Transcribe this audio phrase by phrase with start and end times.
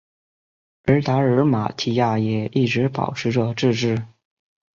[0.85, 4.03] 而达尔马提亚也一直保持着自治。